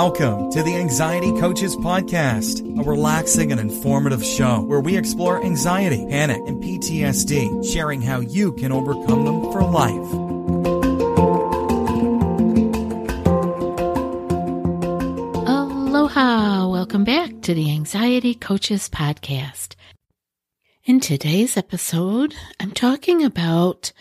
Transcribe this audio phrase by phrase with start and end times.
[0.00, 6.06] Welcome to the Anxiety Coaches Podcast, a relaxing and informative show where we explore anxiety,
[6.08, 10.12] panic, and PTSD, sharing how you can overcome them for life.
[15.48, 16.68] Aloha!
[16.68, 19.74] Welcome back to the Anxiety Coaches Podcast.
[20.84, 23.92] In today's episode, I'm talking about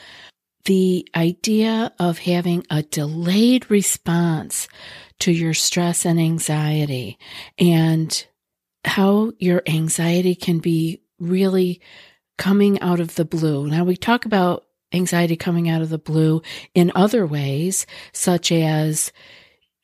[0.66, 4.68] the idea of having a delayed response
[5.20, 7.18] to your stress and anxiety
[7.58, 8.28] and
[8.86, 11.82] how your anxiety can be really
[12.38, 13.68] coming out of the blue.
[13.68, 16.42] Now, we talk about anxiety coming out of the blue
[16.74, 19.12] in other ways, such as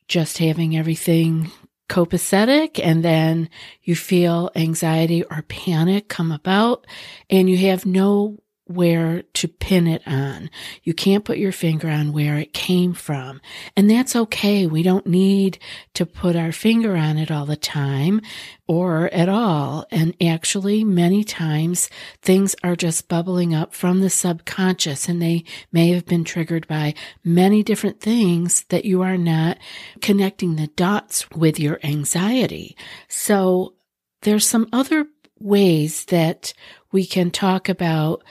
[0.08, 1.52] just having everything
[1.89, 3.50] copacetic and then
[3.84, 6.88] you feel anxiety or panic come about
[7.30, 10.50] and you have no where to pin it on.
[10.83, 13.42] You can't put your finger on where it came from.
[13.75, 14.66] And that's okay.
[14.66, 15.59] We don't need
[15.95, 18.22] to put our finger on it all the time
[18.66, 19.86] or at all.
[19.92, 21.89] And actually, many times
[22.22, 26.94] things are just bubbling up from the subconscious and they may have been triggered by
[27.23, 29.58] many different things that you are not
[30.02, 32.77] connecting the dots with your anxiety.
[33.09, 33.73] So
[34.22, 36.53] there's some other ways that
[36.94, 38.23] we can talk about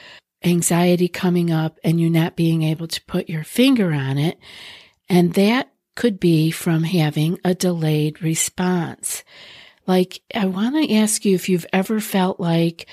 [0.44, 4.38] anxiety coming up and you not being able to put your finger on it.
[5.08, 9.24] And that could be from having a delayed response.
[9.86, 12.86] Like, I want to ask you if you've ever felt like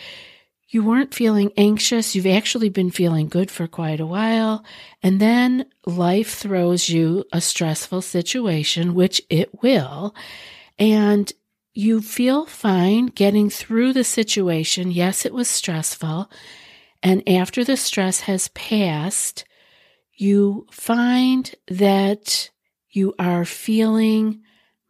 [0.69, 2.16] you weren't feeling anxious.
[2.16, 4.63] You've actually been feeling good for quite a while.
[5.01, 10.13] And then life throws you a stressful situation, which it will.
[10.78, 11.31] And
[11.74, 14.91] you feel fine getting through the situation.
[14.91, 16.29] Yes, it was stressful.
[17.02, 19.46] And after the stress has passed,
[20.14, 22.50] you find that
[22.90, 24.42] you are feeling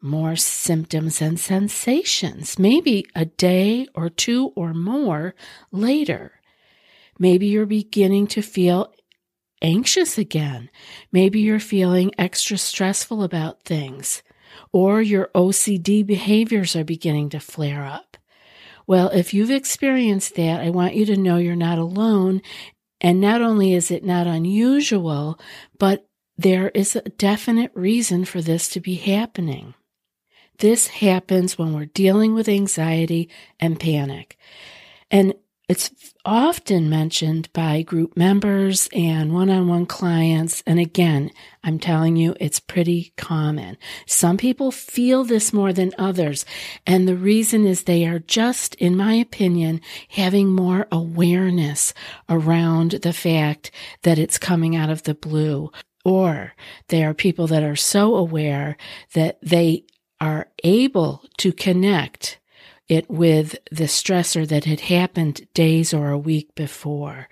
[0.01, 5.35] more symptoms and sensations, maybe a day or two or more
[5.71, 6.39] later.
[7.19, 8.93] Maybe you're beginning to feel
[9.61, 10.69] anxious again.
[11.11, 14.23] Maybe you're feeling extra stressful about things,
[14.71, 18.08] or your OCD behaviors are beginning to flare up.
[18.89, 22.41] Well, if you've experienced that, I want you to know you're not alone.
[22.99, 25.39] And not only is it not unusual,
[25.77, 26.07] but
[26.39, 29.75] there is a definite reason for this to be happening.
[30.57, 33.29] This happens when we're dealing with anxiety
[33.59, 34.39] and panic.
[35.11, 35.35] And
[35.69, 35.91] it's
[36.25, 40.63] often mentioned by group members and one on one clients.
[40.65, 41.29] And again,
[41.63, 43.77] I'm telling you, it's pretty common.
[44.07, 46.43] Some people feel this more than others.
[46.87, 51.93] And the reason is they are just, in my opinion, having more awareness
[52.27, 53.69] around the fact
[54.01, 55.71] that it's coming out of the blue.
[56.03, 56.55] Or
[56.87, 58.75] they are people that are so aware
[59.13, 59.83] that they
[60.19, 62.39] are able to connect
[62.89, 67.29] it with the stressor that had happened days or a week before,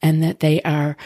[0.00, 0.96] and that they are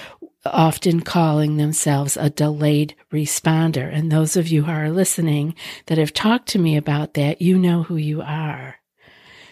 [0.44, 3.92] often calling themselves a delayed responder.
[3.92, 5.54] And those of you who are listening
[5.86, 8.76] that have talked to me about that, you know who you are.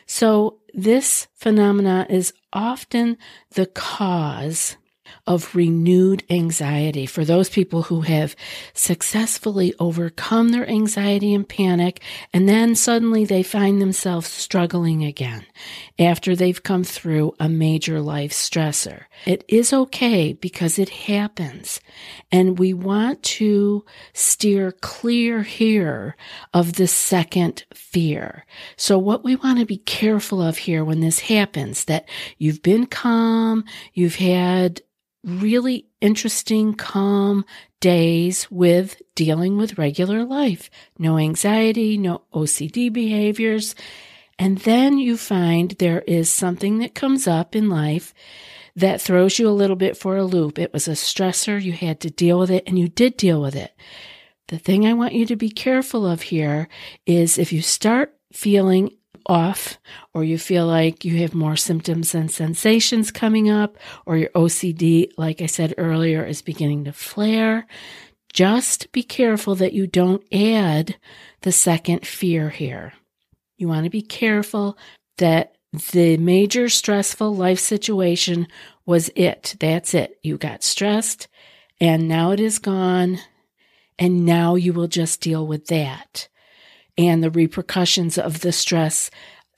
[0.07, 3.17] So this phenomena is often
[3.53, 4.77] the cause
[5.27, 8.37] of renewed anxiety for those people who have
[8.75, 12.01] successfully overcome their anxiety and panic,
[12.33, 15.45] and then suddenly they find themselves struggling again
[15.99, 19.05] after they've come through a major life stressor.
[19.27, 21.81] It is okay because it happens,
[22.31, 26.17] and we want to steer clear here
[26.53, 28.45] of the second fear.
[28.77, 32.09] So what we want to be careful of here when this happens, that
[32.39, 34.81] you've been calm, you've had
[35.25, 37.45] really interesting, calm
[37.81, 40.71] days with dealing with regular life.
[40.99, 43.75] No anxiety, no OCD behaviors.
[44.39, 48.15] And then you find there is something that comes up in life
[48.75, 50.59] that throws you a little bit for a loop.
[50.59, 51.63] It was a stressor.
[51.63, 53.75] You had to deal with it and you did deal with it.
[54.49, 56.69] The thing I want you to be careful of here
[57.07, 58.91] is if you start feeling
[59.27, 59.79] off,
[60.15, 63.77] or you feel like you have more symptoms and sensations coming up,
[64.07, 67.67] or your OCD, like I said earlier, is beginning to flare,
[68.33, 70.97] just be careful that you don't add
[71.43, 72.95] the second fear here.
[73.59, 74.79] You want to be careful
[75.19, 75.57] that
[75.93, 78.49] the major stressful life situation
[78.87, 79.57] was it.
[79.61, 80.19] That's it.
[80.23, 81.29] You got stressed
[81.81, 83.19] and now it is gone.
[83.99, 86.29] And now you will just deal with that
[86.97, 89.11] and the repercussions of the stress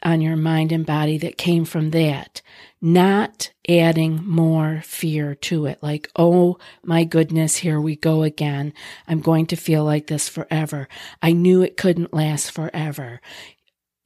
[0.02, 2.42] on your mind and body that came from that,
[2.81, 5.78] not adding more fear to it.
[5.82, 8.75] Like, oh my goodness, here we go again.
[9.08, 10.88] I'm going to feel like this forever.
[11.22, 13.20] I knew it couldn't last forever.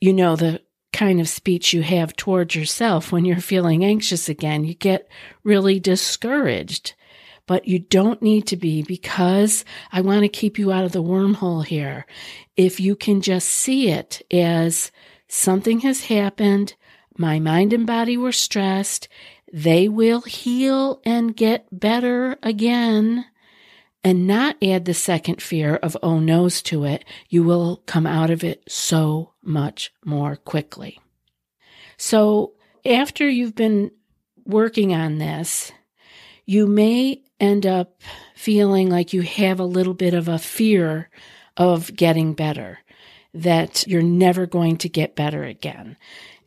[0.01, 4.65] You know, the kind of speech you have towards yourself when you're feeling anxious again,
[4.65, 5.09] you get
[5.43, 6.95] really discouraged.
[7.49, 11.03] But you don't need to be because I want to keep you out of the
[11.03, 12.07] wormhole here.
[12.57, 14.93] If you can just see it as
[15.27, 16.75] something has happened,
[17.17, 19.09] my mind and body were stressed,
[19.51, 23.25] they will heal and get better again
[24.05, 28.31] and not add the second fear of oh no's to it, you will come out
[28.31, 31.01] of it so much more quickly.
[31.97, 32.53] So
[32.85, 33.91] after you've been
[34.45, 35.73] working on this,
[36.45, 38.01] you may end up
[38.35, 41.09] feeling like you have a little bit of a fear
[41.57, 42.81] of getting better,
[43.35, 45.97] that you're never going to get better again.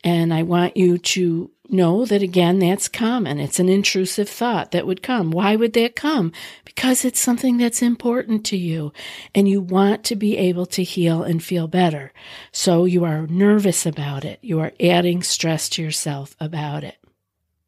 [0.04, 3.40] And I want you to know that again, that's common.
[3.40, 5.32] It's an intrusive thought that would come.
[5.32, 6.32] Why would that come?
[6.66, 8.92] Because it's something that's important to you
[9.34, 12.12] and you want to be able to heal and feel better.
[12.52, 14.40] So you are nervous about it.
[14.42, 16.98] You are adding stress to yourself about it.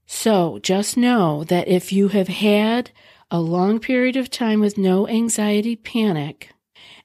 [0.05, 2.91] So just know that if you have had
[3.33, 6.51] a long period of time with no anxiety panic,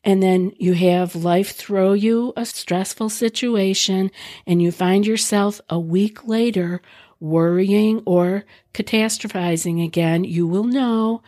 [0.05, 4.11] and then you have life throw you a stressful situation
[4.47, 6.83] and you find yourself a week later
[7.19, 8.45] worrying or
[8.75, 11.23] catastrophizing again, you will know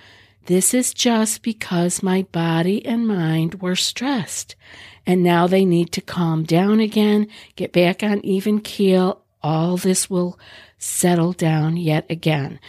[0.45, 4.55] this is just because my body and mind were stressed.
[5.07, 7.27] And now they need to calm down again,
[7.57, 9.23] get back on even keel.
[9.43, 10.39] All this will
[10.77, 12.61] settle down yet again.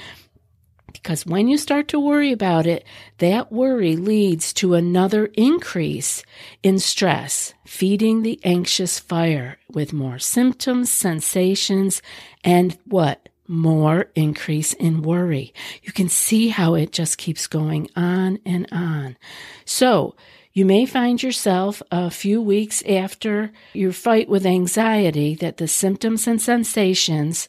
[1.01, 2.85] Because when you start to worry about it,
[3.17, 6.23] that worry leads to another increase
[6.61, 12.01] in stress, feeding the anxious fire with more symptoms, sensations,
[12.43, 13.29] and what?
[13.47, 15.53] More increase in worry.
[15.81, 19.17] You can see how it just keeps going on and on.
[19.65, 20.15] So,
[20.53, 26.27] you may find yourself a few weeks after your fight with anxiety that the symptoms
[26.27, 27.47] and sensations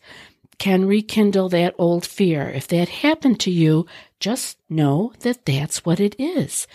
[0.59, 2.49] can rekindle that old fear.
[2.49, 3.87] If that happened to you,
[4.21, 6.67] just know that that's what it is.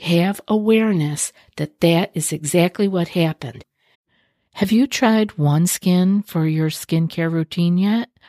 [0.00, 3.64] Have awareness that that is exactly what happened.
[4.54, 8.10] Have you tried OneSkin for your skincare routine yet?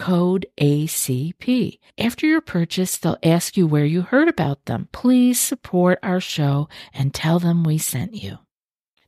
[0.00, 1.78] code ACP.
[1.98, 4.88] After your purchase, they'll ask you where you heard about them.
[4.92, 8.38] Please support our show and tell them we sent you.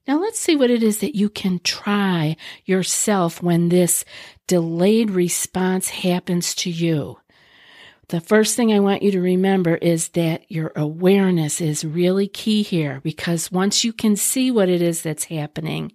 [0.06, 4.04] Now let's see what it is that you can try yourself when this
[4.46, 7.16] delayed response happens to you
[8.12, 12.62] the first thing I want you to remember is that your awareness is really key
[12.62, 15.92] here because once you can see what it is that's happening,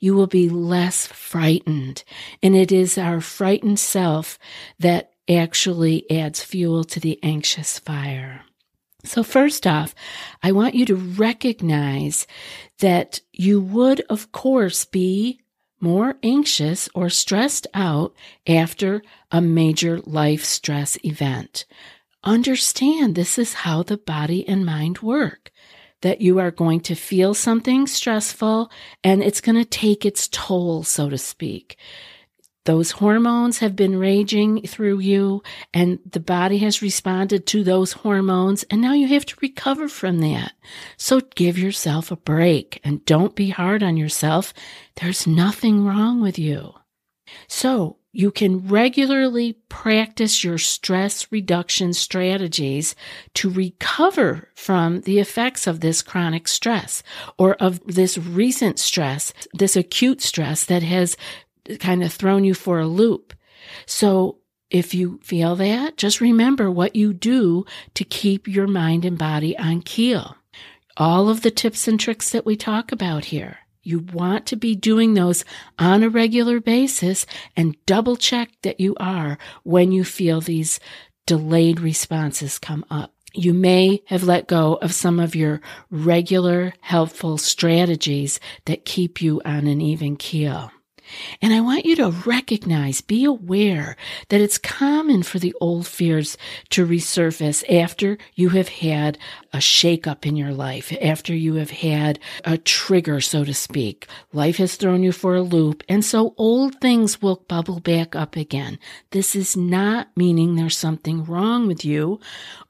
[0.00, 2.04] you will be less frightened.
[2.42, 4.38] And it is our frightened self
[4.78, 8.40] that actually adds fuel to the anxious fire.
[9.04, 9.94] So, first off,
[10.42, 12.26] I want you to recognize
[12.78, 15.42] that you would, of course, be
[15.80, 18.14] more anxious or stressed out
[18.46, 21.64] after a major life stress event.
[22.24, 25.50] Understand this is how the body and mind work.
[26.02, 28.70] That you are going to feel something stressful
[29.02, 31.76] and it's going to take its toll, so to speak.
[32.68, 38.62] Those hormones have been raging through you and the body has responded to those hormones
[38.64, 40.52] and now you have to recover from that.
[40.98, 44.52] So give yourself a break and don't be hard on yourself.
[44.96, 46.74] There's nothing wrong with you.
[47.46, 52.94] So you can regularly practice your stress reduction strategies
[53.32, 57.02] to recover from the effects of this chronic stress
[57.38, 61.16] or of this recent stress, this acute stress that has
[61.78, 63.34] kind of thrown you for a loop.
[63.86, 64.38] So
[64.70, 69.56] if you feel that, just remember what you do to keep your mind and body
[69.58, 70.36] on keel.
[70.96, 73.58] All of the tips and tricks that we talk about here.
[73.82, 75.44] You want to be doing those
[75.78, 77.24] on a regular basis
[77.56, 80.78] and double check that you are when you feel these
[81.26, 83.14] delayed responses come up.
[83.32, 85.60] You may have let go of some of your
[85.90, 90.70] regular helpful strategies that keep you on an even keel.
[91.40, 93.96] And I want you to recognize, be aware
[94.28, 96.36] that it's common for the old fears
[96.70, 99.18] to resurface after you have had
[99.52, 104.06] a shakeup in your life, after you have had a trigger, so to speak.
[104.32, 108.36] Life has thrown you for a loop, and so old things will bubble back up
[108.36, 108.78] again.
[109.10, 112.20] This is not meaning there's something wrong with you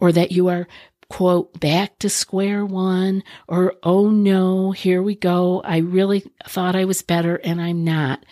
[0.00, 0.68] or that you are
[1.08, 5.62] quote, back to square one, or oh no, here we go.
[5.64, 8.24] I really thought I was better and I'm not.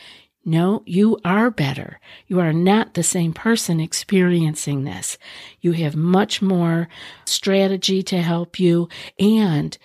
[0.45, 1.99] No, you are better.
[2.29, 5.19] You are not the same person experiencing this.
[5.61, 6.89] You have much more
[7.25, 9.77] strategy to help you and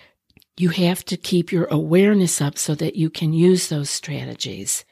[0.56, 4.84] you have to keep your awareness up so that you can use those strategies.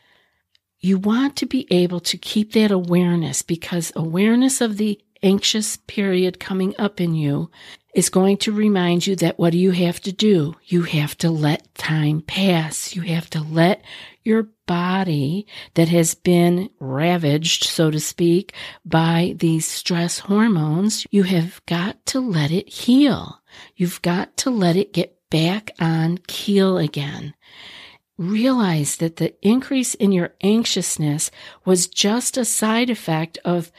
[0.80, 6.40] You want to be able to keep that awareness because awareness of the anxious period
[6.40, 7.50] coming up in you
[7.94, 10.54] is going to remind you that what do you have to do?
[10.64, 12.94] You have to let time pass.
[12.94, 13.82] You have to let
[14.22, 18.54] your body that has been ravaged, so to speak,
[18.84, 23.40] by these stress hormones, you have got to let it heal.
[23.74, 27.34] You've got to let it get back on keel again.
[28.18, 31.30] Realize that the increase in your anxiousness
[31.64, 33.72] was just a side effect of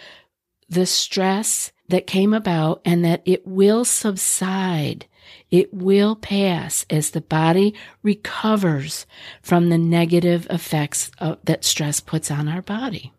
[0.68, 5.05] the stress that came about and that it will subside.
[5.50, 9.05] It will pass as the body recovers
[9.41, 13.13] from the negative effects of, that stress puts on our body.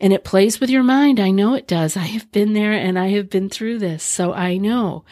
[0.00, 1.20] And it plays with your mind.
[1.20, 1.96] I know it does.
[1.96, 5.04] I have been there and I have been through this, so I know.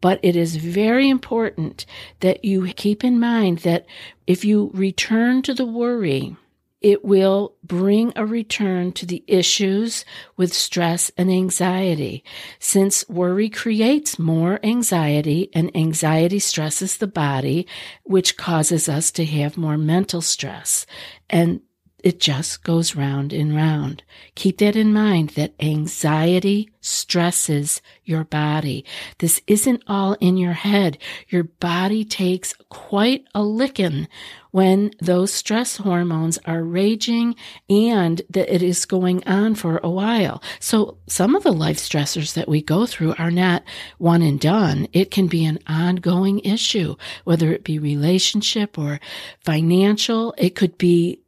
[0.00, 1.84] But it is very important
[2.20, 3.84] that you keep in mind that
[4.26, 6.34] if you return to the worry,
[6.80, 10.04] it will bring a return to the issues
[10.36, 12.22] with stress and anxiety.
[12.58, 17.66] Since worry creates more anxiety and anxiety stresses the body,
[18.04, 20.86] which causes us to have more mental stress.
[21.28, 21.60] And
[22.04, 24.04] it just goes round and round.
[24.36, 28.84] Keep that in mind that anxiety stresses your body.
[29.18, 30.96] This isn't all in your head.
[31.28, 34.06] Your body takes quite a licking
[34.52, 37.34] when those stress hormones are raging
[37.68, 40.42] and that it is going on for a while.
[40.60, 43.64] So some of the life stressors that we go through are not
[43.98, 44.88] one and done.
[44.92, 49.00] It can be an ongoing issue, whether it be relationship or
[49.40, 50.32] financial.
[50.38, 51.20] It could be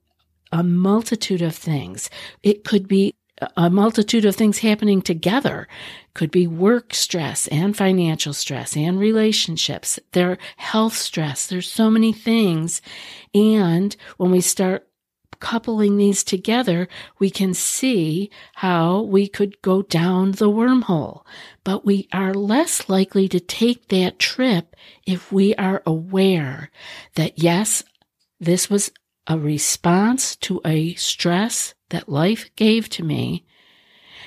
[0.52, 2.10] a multitude of things.
[2.42, 3.14] It could be
[3.56, 5.66] a multitude of things happening together.
[6.14, 9.98] Could be work stress and financial stress and relationships.
[10.12, 11.46] There health stress.
[11.46, 12.82] There's so many things.
[13.34, 14.86] And when we start
[15.38, 16.86] coupling these together,
[17.18, 21.24] we can see how we could go down the wormhole.
[21.64, 24.76] But we are less likely to take that trip
[25.06, 26.70] if we are aware
[27.14, 27.82] that yes,
[28.38, 28.92] this was
[29.26, 33.44] a response to a stress that life gave to me.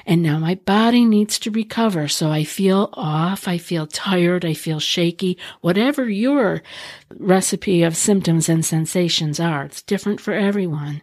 [0.05, 2.07] And now my body needs to recover.
[2.07, 3.47] So I feel off.
[3.47, 4.43] I feel tired.
[4.43, 5.37] I feel shaky.
[5.61, 6.61] Whatever your
[7.17, 11.01] recipe of symptoms and sensations are, it's different for everyone.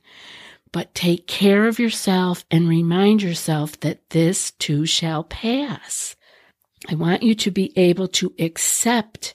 [0.73, 6.15] But take care of yourself and remind yourself that this too shall pass.
[6.89, 9.35] I want you to be able to accept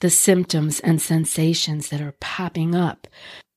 [0.00, 3.06] the symptoms and sensations that are popping up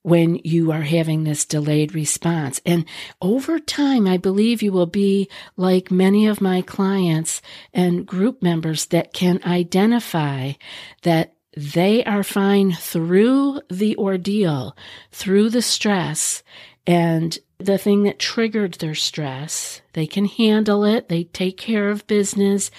[0.03, 2.61] when you are having this delayed response.
[2.65, 2.85] And
[3.21, 7.41] over time, I believe you will be like many of my clients
[7.73, 10.53] and group members that can identify
[11.01, 14.77] that they are fine through the ordeal,
[15.11, 16.43] through the stress,
[16.85, 19.81] and the thing that triggered their stress.
[19.93, 22.69] They can handle it, they take care of business,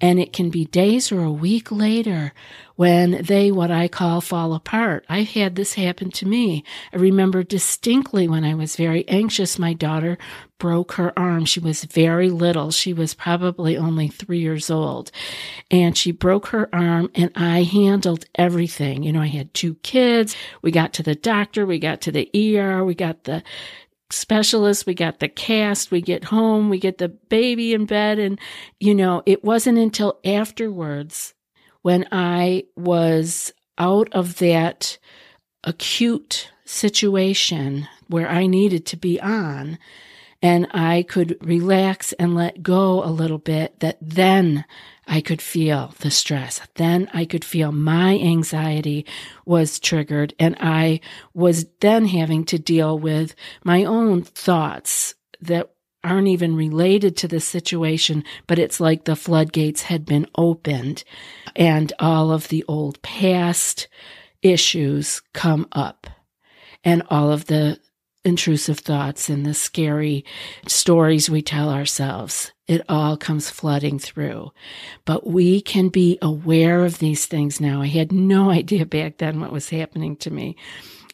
[0.00, 2.32] and it can be days or a week later
[2.76, 5.04] when they, what I call, fall apart.
[5.08, 6.62] I've had this happen to me.
[6.92, 10.16] I remember distinctly when I was very anxious, my daughter
[10.58, 11.44] broke her arm.
[11.44, 12.70] She was very little.
[12.70, 15.10] She was probably only three years old.
[15.70, 19.02] And she broke her arm and I handled everything.
[19.02, 20.36] You know, I had two kids.
[20.62, 21.66] We got to the doctor.
[21.66, 22.84] We got to the ER.
[22.84, 23.42] We got the
[24.10, 28.18] specialist, we got the cast, we get home, we get the baby in bed.
[28.18, 28.38] And,
[28.80, 31.34] you know, it wasn't until afterwards
[31.82, 34.98] when I was out of that
[35.64, 39.78] acute situation where I needed to be on
[40.40, 44.64] and I could relax and let go a little bit that then
[45.06, 46.60] I could feel the stress.
[46.74, 49.04] Then I could feel my anxiety
[49.44, 51.00] was triggered and I
[51.34, 55.70] was then having to deal with my own thoughts that
[56.04, 61.02] aren't even related to the situation, but it's like the floodgates had been opened
[61.56, 63.88] and all of the old past
[64.42, 66.06] issues come up
[66.84, 67.80] and all of the
[68.28, 70.24] intrusive thoughts and the scary
[70.66, 72.52] stories we tell ourselves.
[72.68, 74.52] It all comes flooding through.
[75.04, 77.80] But we can be aware of these things now.
[77.82, 80.56] I had no idea back then what was happening to me.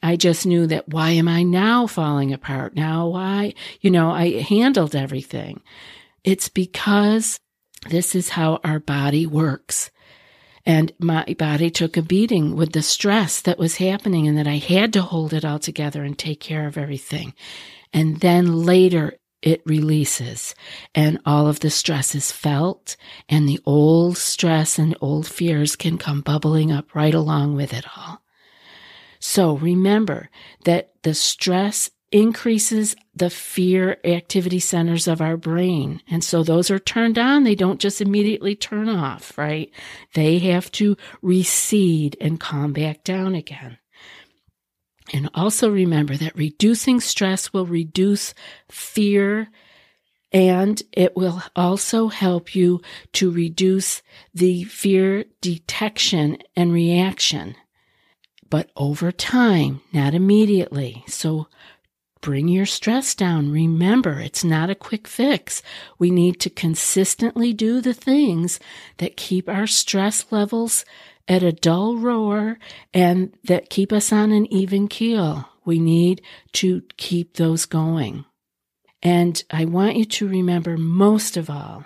[0.03, 2.77] I just knew that why am I now falling apart?
[2.77, 3.55] Now why?
[3.81, 5.63] You know, I handled everything.
[6.25, 7.39] It's because
[7.89, 9.91] this is how our body works.
[10.67, 14.57] And my body took a beating with the stress that was happening and that I
[14.57, 17.35] had to hold it all together and take care of everything.
[17.93, 20.55] And then later it releases
[20.95, 22.97] and all of the stress is felt
[23.29, 27.85] and the old stress and old fears can come bubbling up right along with it
[27.95, 28.23] all.
[29.21, 30.31] So remember
[30.65, 36.01] that the stress increases the fear activity centers of our brain.
[36.09, 37.43] And so those are turned on.
[37.43, 39.69] They don't just immediately turn off, right?
[40.15, 43.79] They have to recede and calm back down again.
[45.13, 48.33] And also remember that reducing stress will reduce
[48.71, 49.49] fear
[50.33, 52.81] and it will also help you
[53.15, 57.57] to reduce the fear detection and reaction.
[58.49, 61.03] But over time, not immediately.
[61.09, 61.49] So
[62.25, 63.53] bring your stress down.
[63.53, 65.63] Remember, it's not a quick fix.
[65.99, 68.59] We need to consistently do the things
[68.97, 70.87] that keep our stress levels
[71.29, 72.59] at a dull roar
[72.95, 75.51] and that keep us on an even keel.
[75.67, 76.23] We need
[76.55, 78.25] to keep those going.
[79.03, 81.85] And I want you to remember most of all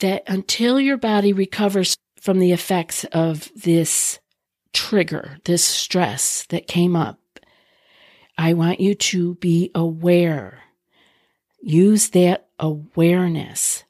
[0.00, 4.18] that until your body recovers from the effects of this
[4.74, 7.18] trigger, this stress that came up,
[8.40, 10.62] I want you to be aware.
[11.60, 13.84] Use that awareness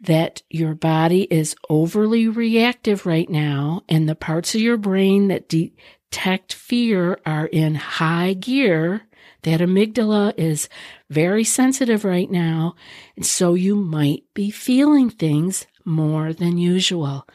[0.00, 5.50] that your body is overly reactive right now and the parts of your brain that
[5.50, 9.02] detect fear are in high gear.
[9.42, 10.70] That amygdala is
[11.10, 12.76] very sensitive right now.
[13.16, 17.28] And so you might be feeling things more than usual.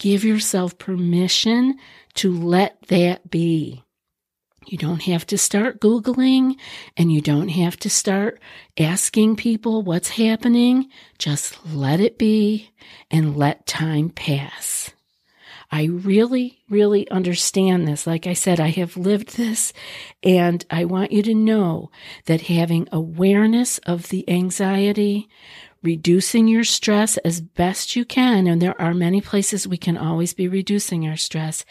[0.00, 1.78] Give yourself permission
[2.14, 3.81] to let that be.
[4.66, 6.56] You don't have to start Googling
[6.96, 8.40] and you don't have to start
[8.78, 10.88] asking people what's happening.
[11.18, 12.70] Just let it be
[13.10, 14.90] and let time pass.
[15.70, 18.06] I really, really understand this.
[18.06, 19.72] Like I said, I have lived this
[20.22, 21.90] and I want you to know
[22.26, 25.28] that having awareness of the anxiety,
[25.82, 28.46] reducing your stress as best you can.
[28.46, 31.64] And there are many places we can always be reducing our stress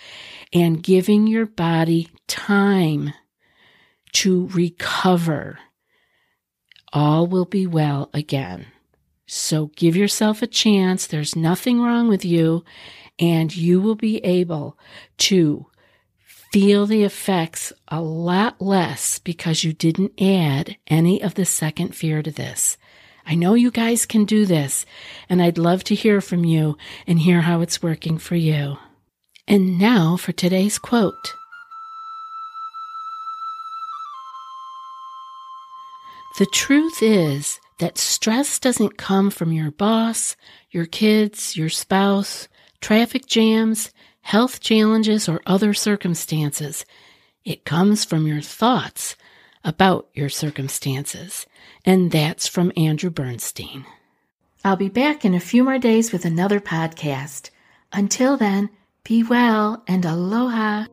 [0.54, 3.13] and giving your body time
[4.13, 5.60] to recover.
[6.93, 8.67] All will be well again.
[9.28, 11.08] So give yourself a chance.
[11.08, 12.65] There's nothing wrong with you
[13.17, 14.78] and you will be able
[15.19, 15.67] to
[16.52, 22.21] feel the effects a lot less because you didn't add any of the second fear
[22.21, 22.78] to this.
[23.31, 24.85] I know you guys can do this,
[25.29, 28.77] and I'd love to hear from you and hear how it's working for you.
[29.47, 31.33] And now for today's quote.
[36.39, 40.35] The truth is that stress doesn't come from your boss,
[40.69, 42.49] your kids, your spouse,
[42.81, 43.91] traffic jams,
[44.23, 46.83] health challenges, or other circumstances.
[47.45, 49.15] It comes from your thoughts
[49.63, 51.47] about your circumstances.
[51.86, 53.86] And that's from Andrew Bernstein.
[54.63, 57.50] I'll be back in a few more days with another podcast.
[57.91, 58.69] Until then,
[59.04, 60.86] be well and aloha.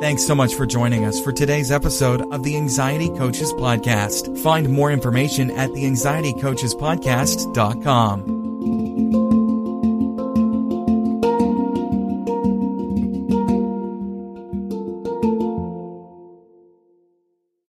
[0.00, 4.36] Thanks so much for joining us for today's episode of the Anxiety Coaches Podcast.
[4.42, 8.45] Find more information at the anxietycoachespodcast.com.